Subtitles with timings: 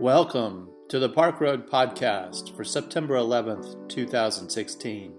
[0.00, 5.14] Welcome to the Park Road Podcast for September 11th, 2016.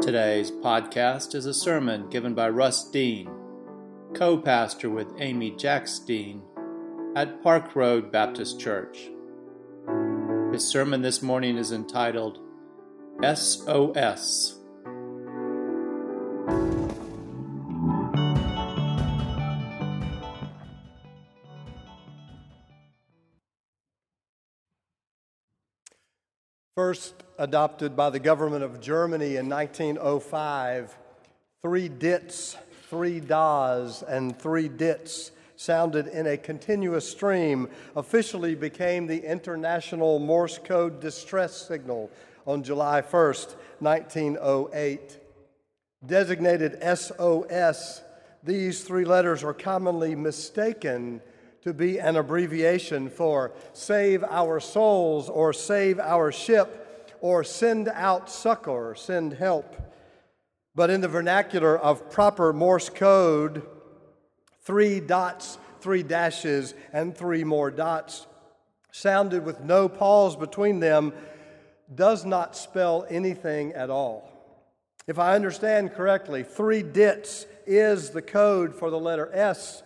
[0.00, 3.30] Today's podcast is a sermon given by Russ Dean,
[4.14, 6.40] co pastor with Amy Jacks Dean
[7.14, 9.10] at Park Road Baptist Church.
[10.50, 12.38] His sermon this morning is entitled
[13.22, 14.63] SOS
[26.76, 30.98] First adopted by the government of Germany in 1905,
[31.62, 32.56] three dits,
[32.90, 40.58] three das, and three dits sounded in a continuous stream officially became the International Morse
[40.58, 42.10] Code Distress Signal
[42.44, 45.20] on July 1st, 1908.
[46.04, 48.02] Designated SOS,
[48.42, 51.20] these three letters are commonly mistaken
[51.64, 58.28] to be an abbreviation for save our souls or save our ship or send out
[58.28, 59.74] succor, send help.
[60.74, 63.62] But in the vernacular of proper Morse code,
[64.60, 68.26] three dots, three dashes, and three more dots,
[68.92, 71.14] sounded with no pause between them,
[71.94, 74.30] does not spell anything at all.
[75.06, 79.82] If I understand correctly, three dits is the code for the letter S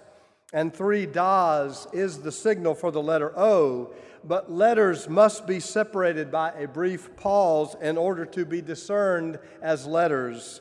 [0.53, 3.93] and three das is the signal for the letter O,
[4.25, 9.87] but letters must be separated by a brief pause in order to be discerned as
[9.87, 10.61] letters.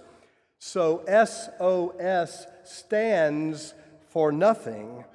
[0.60, 3.74] So SOS stands
[4.10, 5.06] for nothing.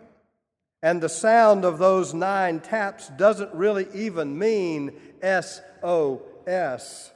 [0.82, 7.12] And the sound of those nine taps doesn't really even mean SOS.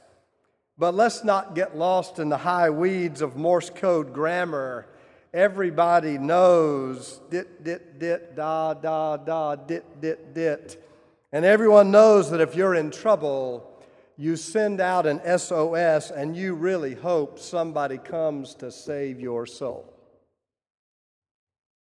[0.77, 4.87] But let's not get lost in the high weeds of Morse code grammar
[5.33, 10.83] Everybody knows dit, dit, dit, da, da, da, dit, dit, dit.
[11.31, 13.69] And everyone knows that if you're in trouble,
[14.17, 19.93] you send out an SOS and you really hope somebody comes to save your soul.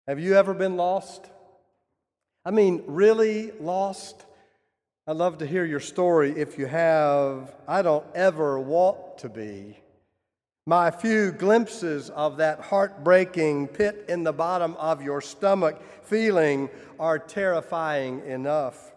[0.06, 1.26] Have you ever been lost?
[2.44, 4.24] I mean, really lost?
[5.06, 7.54] I'd love to hear your story if you have.
[7.66, 9.78] I don't ever want to be.
[10.68, 16.68] My few glimpses of that heartbreaking pit in the bottom of your stomach feeling
[17.00, 18.92] are terrifying enough.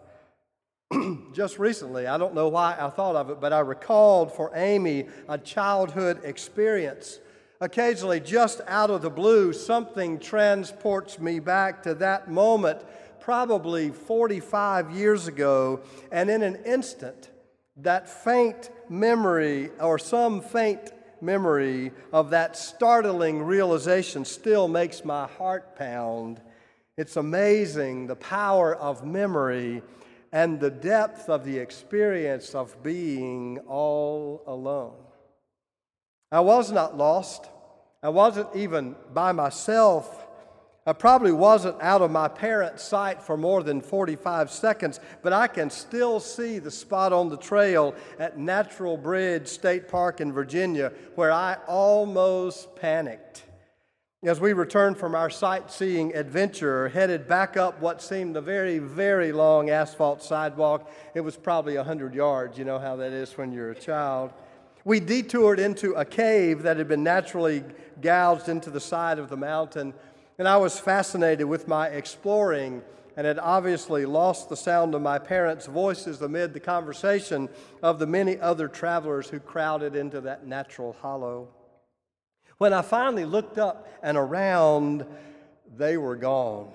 [1.32, 5.06] Just recently, I don't know why I thought of it, but I recalled for Amy
[5.30, 7.20] a childhood experience.
[7.58, 12.82] Occasionally, just out of the blue, something transports me back to that moment,
[13.18, 17.30] probably 45 years ago, and in an instant,
[17.78, 25.76] that faint memory or some faint memory of that startling realization still makes my heart
[25.76, 26.40] pound.
[26.98, 29.82] It's amazing the power of memory
[30.32, 34.94] and the depth of the experience of being all alone.
[36.30, 37.48] I was not lost.
[38.02, 40.21] I wasn't even by myself.
[40.84, 45.46] I probably wasn't out of my parents' sight for more than 45 seconds, but I
[45.46, 50.92] can still see the spot on the trail at Natural Bridge State Park in Virginia
[51.14, 53.44] where I almost panicked.
[54.24, 59.30] As we returned from our sightseeing adventure, headed back up what seemed a very, very
[59.30, 62.58] long asphalt sidewalk, it was probably 100 yards.
[62.58, 64.32] You know how that is when you're a child.
[64.84, 67.62] We detoured into a cave that had been naturally
[68.00, 69.94] gouged into the side of the mountain
[70.38, 72.82] and I was fascinated with my exploring
[73.16, 77.48] and had obviously lost the sound of my parents' voices amid the conversation
[77.82, 81.48] of the many other travelers who crowded into that natural hollow.
[82.58, 85.04] When I finally looked up and around,
[85.76, 86.72] they were gone.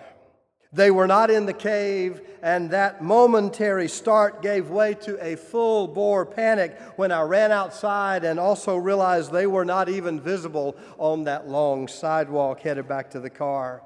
[0.78, 5.88] They were not in the cave, and that momentary start gave way to a full
[5.88, 11.24] bore panic when I ran outside and also realized they were not even visible on
[11.24, 13.82] that long sidewalk headed back to the car.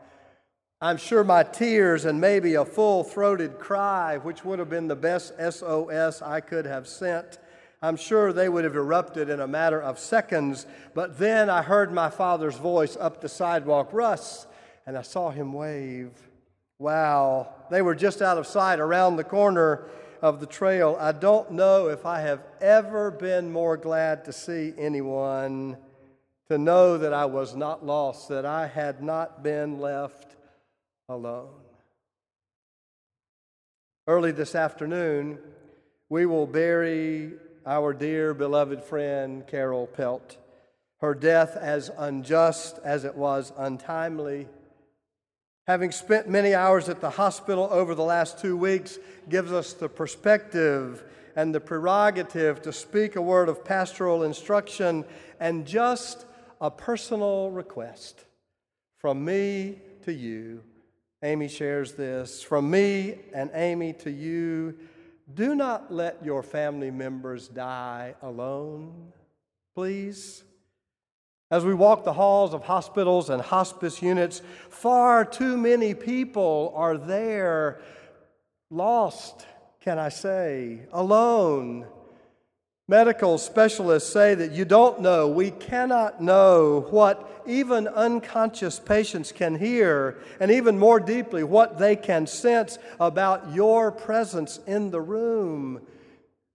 [0.82, 4.96] I'm sure my tears and maybe a full throated cry, which would have been the
[4.98, 7.38] best SOS I could have sent,
[7.82, 10.66] I'm sure they would have erupted in a matter of seconds.
[10.94, 14.46] But then I heard my father's voice up the sidewalk, Russ,
[14.86, 16.12] and I saw him wave.
[16.82, 19.84] Wow, they were just out of sight around the corner
[20.20, 20.98] of the trail.
[21.00, 25.78] I don't know if I have ever been more glad to see anyone,
[26.50, 30.36] to know that I was not lost, that I had not been left
[31.08, 31.52] alone.
[34.08, 35.38] Early this afternoon,
[36.10, 40.36] we will bury our dear beloved friend Carol Pelt.
[41.00, 44.48] Her death, as unjust as it was untimely,
[45.68, 48.98] having spent many hours at the hospital over the last two weeks,
[49.30, 51.04] gives us the perspective
[51.36, 55.06] and the prerogative to speak a word of pastoral instruction
[55.40, 56.26] and just
[56.60, 58.26] a personal request
[58.98, 60.62] from me to you.
[61.24, 64.78] Amy shares this from me and Amy to you.
[65.34, 69.14] Do not let your family members die alone,
[69.76, 70.44] please.
[71.52, 76.98] As we walk the halls of hospitals and hospice units, far too many people are
[76.98, 77.82] there
[78.70, 79.46] lost,
[79.82, 81.88] can I say, alone.
[82.88, 89.56] Medical specialists say that you don't know, we cannot know what even unconscious patients can
[89.56, 95.82] hear, and even more deeply, what they can sense about your presence in the room.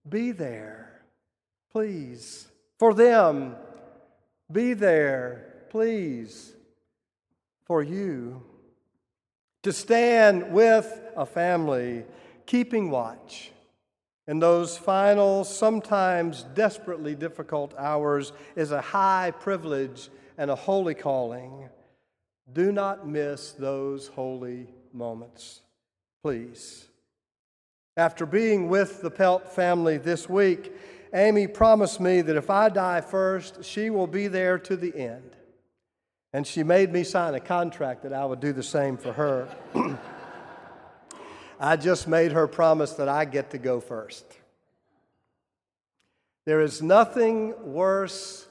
[0.09, 1.03] Be there,
[1.71, 2.47] please,
[2.79, 3.55] for them
[4.51, 6.53] be there, please,
[7.65, 8.43] for you.
[9.63, 12.05] To stand with a family,
[12.45, 13.51] keeping watch
[14.27, 21.69] in those final, sometimes desperately difficult hours is a high privilege and a holy calling.
[22.51, 25.61] Do not miss those holy moments,
[26.21, 26.87] please.
[27.95, 30.73] After being with the Pelt family this week,
[31.17, 35.35] Amy promised me that if I die first, she will be there to the end.
[36.31, 39.47] And she made me sign a contract that I would do the same for her.
[41.59, 44.25] I just made her promise that I get to go first.
[46.45, 48.47] There is nothing worse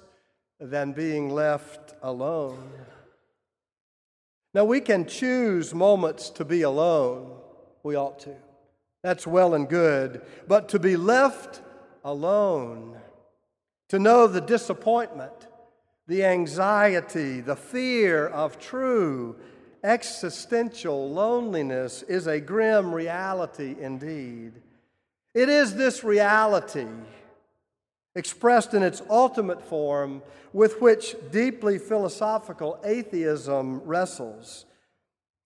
[0.58, 2.68] than being left alone.
[4.54, 7.30] Now, we can choose moments to be alone.
[7.84, 8.34] We ought to.
[9.04, 10.22] That's well and good.
[10.48, 11.62] But to be left
[12.06, 12.96] alone,
[13.88, 15.48] to know the disappointment,
[16.06, 19.36] the anxiety, the fear of true
[19.82, 24.52] existential loneliness is a grim reality indeed.
[25.34, 26.86] It is this reality,
[28.14, 30.22] expressed in its ultimate form,
[30.52, 34.65] with which deeply philosophical atheism wrestles.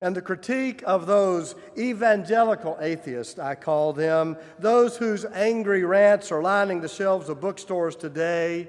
[0.02, 6.42] And the critique of those evangelical atheists, I call them, those whose angry rants are
[6.42, 8.68] lining the shelves of bookstores today,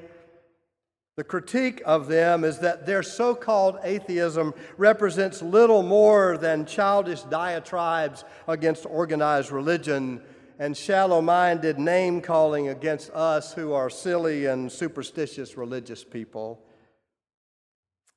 [1.18, 7.22] the critique of them is that their so called atheism represents little more than childish
[7.24, 10.22] diatribes against organized religion
[10.58, 16.64] and shallow minded name calling against us who are silly and superstitious religious people.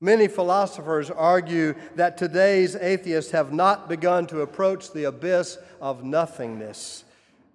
[0.04, 7.04] Many philosophers argue that today's atheists have not begun to approach the abyss of nothingness,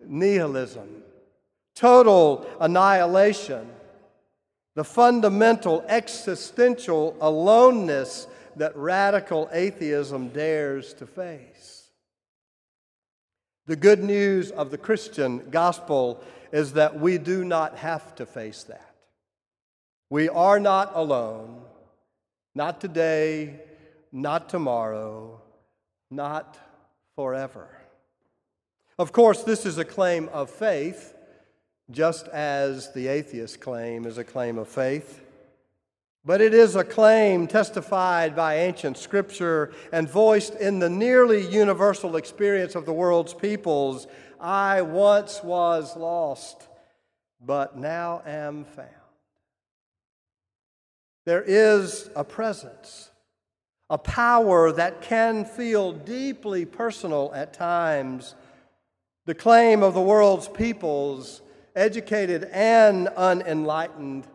[0.04, 1.04] nihilism,
[1.76, 3.70] total annihilation,
[4.74, 8.26] the fundamental existential aloneness
[8.56, 11.92] that radical atheism dares to face.
[13.68, 18.64] The good news of the Christian gospel is that we do not have to face
[18.64, 18.96] that.
[20.10, 21.62] We are not alone.
[22.56, 23.60] Not today,
[24.12, 25.42] not tomorrow,
[26.10, 26.58] not
[27.16, 27.70] forever.
[28.98, 31.16] Of course, this is a claim of faith,
[31.92, 35.22] just as the atheist claim is a claim of faith.
[36.26, 42.18] But it is a claim testified by ancient scripture and voiced in the nearly universal
[42.18, 44.06] experience of the world's peoples.
[44.40, 46.68] I once was lost,
[47.40, 48.99] but now am found.
[51.26, 53.12] There is a presence,
[53.90, 58.36] a power that can feel deeply personal at times.
[59.26, 61.42] The claim of the world's peoples,
[61.76, 64.28] educated and unenlightened,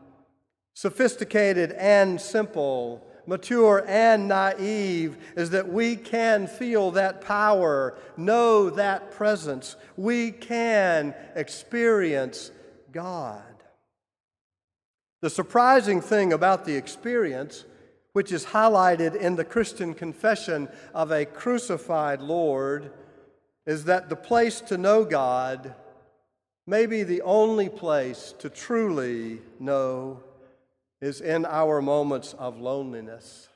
[0.74, 9.10] sophisticated and simple, mature and naive, is that we can feel that power, know that
[9.12, 9.76] presence.
[9.96, 12.50] We can experience
[12.92, 13.53] God.
[15.24, 17.64] The surprising thing about the experience,
[18.12, 22.92] which is highlighted in the Christian confession of a crucified Lord,
[23.64, 25.74] is that the place to know God
[26.66, 30.22] may be the only place to truly know
[31.00, 33.48] is in our moments of loneliness.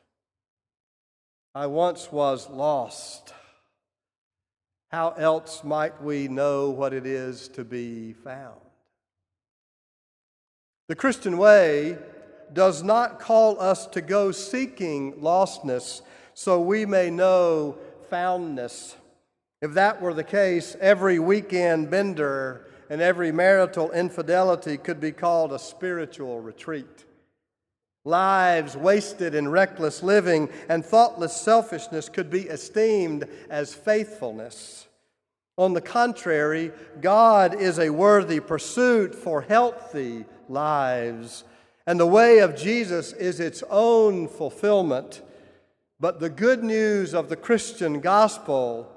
[1.54, 3.34] I once was lost.
[4.90, 8.67] How else might we know what it is to be found?
[10.88, 11.98] The Christian way
[12.54, 16.00] does not call us to go seeking lostness
[16.32, 17.76] so we may know
[18.08, 18.96] foundness.
[19.60, 25.52] If that were the case, every weekend bender and every marital infidelity could be called
[25.52, 27.04] a spiritual retreat.
[28.06, 34.87] Lives wasted in reckless living and thoughtless selfishness could be esteemed as faithfulness.
[35.58, 36.72] On the contrary,
[37.02, 41.44] God is a worthy pursuit for healthy lives,
[41.86, 45.20] and the way of Jesus is its own fulfillment.
[46.00, 48.90] But the good news of the Christian gospel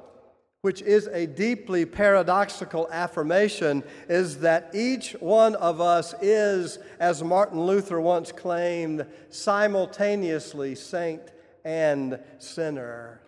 [0.62, 7.60] which is a deeply paradoxical affirmation, is that each one of us is, as Martin
[7.60, 11.22] Luther once claimed, simultaneously saint
[11.66, 13.22] and sinner,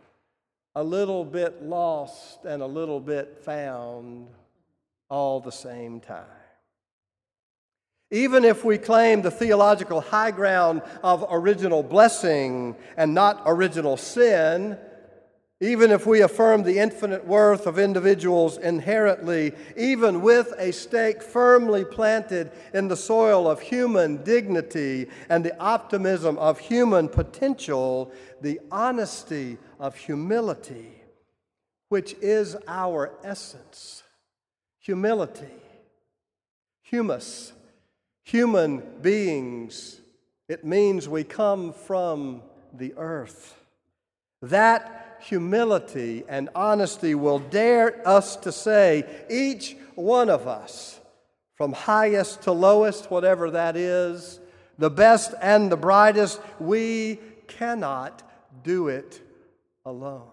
[0.75, 4.27] a little bit lost and a little bit found
[5.09, 6.25] all the same time.
[8.09, 14.77] Even if we claim the theological high ground of original blessing and not original sin,
[15.63, 21.85] even if we affirm the infinite worth of individuals inherently, even with a stake firmly
[21.85, 29.57] planted in the soil of human dignity and the optimism of human potential, the honesty
[29.79, 31.01] of humility,
[31.87, 34.03] which is our essence.
[34.79, 35.61] Humility,
[36.81, 37.53] humus,
[38.23, 40.01] human beings.
[40.49, 42.41] It means we come from
[42.73, 43.57] the earth.
[44.41, 50.99] That humility and honesty will dare us to say, each one of us,
[51.55, 54.39] from highest to lowest, whatever that is,
[54.77, 58.23] the best and the brightest, we cannot
[58.63, 59.21] do it
[59.85, 60.29] alone.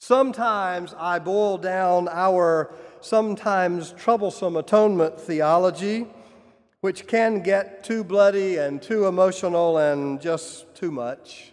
[0.00, 6.06] Sometimes I boil down our sometimes troublesome atonement theology,
[6.80, 11.52] which can get too bloody and too emotional and just too much.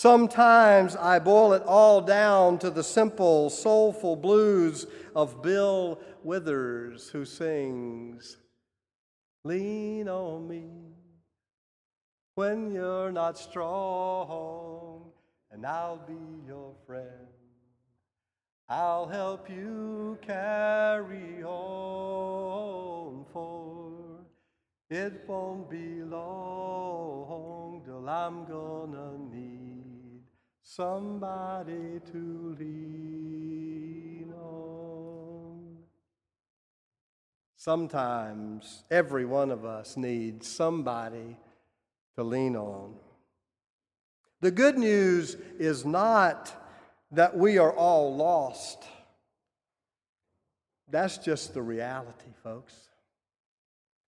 [0.00, 7.26] Sometimes I boil it all down to the simple, soulful blues of Bill Withers, who
[7.26, 8.38] sings,
[9.44, 10.70] Lean on me
[12.34, 15.02] when you're not strong,
[15.50, 17.28] and I'll be your friend.
[18.70, 23.92] I'll help you carry on, for
[24.88, 29.59] it won't be long till I'm gonna need
[30.76, 35.76] somebody to lean on.
[37.56, 41.36] Sometimes every one of us needs somebody
[42.14, 42.94] to lean on.
[44.42, 46.54] The good news is not
[47.10, 48.84] that we are all lost.
[50.88, 52.89] That's just the reality, folks.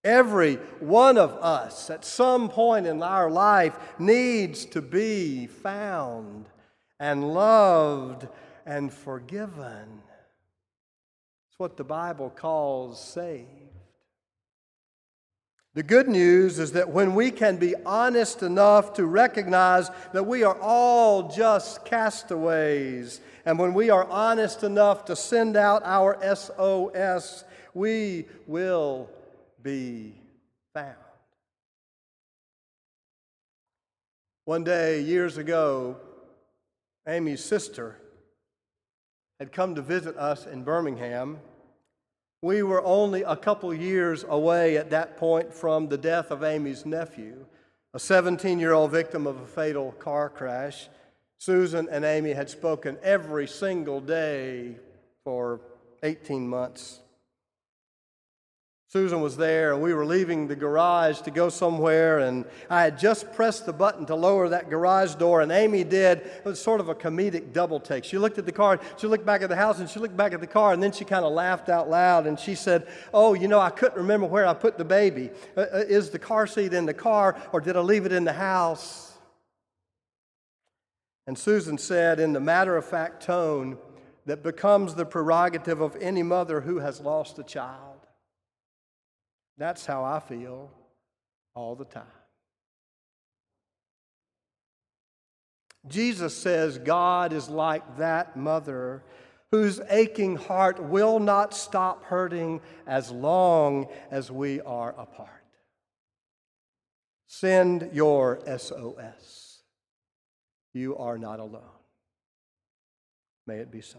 [0.04, 6.46] Every one of us at some point in our life needs to be found
[6.98, 8.26] and loved
[8.66, 10.02] and forgiven.
[11.48, 13.48] It's what the Bible calls saved.
[15.74, 20.42] The good news is that when we can be honest enough to recognize that we
[20.42, 27.44] are all just castaways, and when we are honest enough to send out our SOS,
[27.72, 29.08] we will
[29.62, 30.14] be
[30.74, 30.96] found.
[34.44, 35.96] One day, years ago,
[37.06, 37.96] Amy's sister
[39.38, 41.38] had come to visit us in Birmingham.
[42.42, 46.84] We were only a couple years away at that point from the death of Amy's
[46.84, 47.46] nephew,
[47.94, 50.88] a 17 year old victim of a fatal car crash.
[51.38, 54.76] Susan and Amy had spoken every single day
[55.24, 55.60] for
[56.02, 57.00] 18 months.
[58.92, 62.98] Susan was there, and we were leaving the garage to go somewhere, and I had
[62.98, 66.18] just pressed the button to lower that garage door, and Amy did.
[66.18, 68.04] It was sort of a comedic double take.
[68.04, 70.34] She looked at the car, she looked back at the house, and she looked back
[70.34, 73.32] at the car, and then she kind of laughed out loud, and she said, Oh,
[73.32, 75.30] you know, I couldn't remember where I put the baby.
[75.56, 78.24] Uh, uh, is the car seat in the car, or did I leave it in
[78.24, 79.16] the house?
[81.26, 83.78] And Susan said, in the matter of fact tone
[84.26, 87.91] that becomes the prerogative of any mother who has lost a child.
[89.58, 90.70] That's how I feel
[91.54, 92.04] all the time.
[95.88, 99.02] Jesus says God is like that mother
[99.50, 105.28] whose aching heart will not stop hurting as long as we are apart.
[107.26, 109.62] Send your SOS.
[110.72, 111.62] You are not alone.
[113.46, 113.98] May it be so.